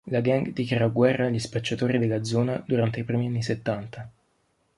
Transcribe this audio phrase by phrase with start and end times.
[0.05, 4.09] La gang dichiarò "guerra" agli spacciatori della zona durante i primi anni settanta.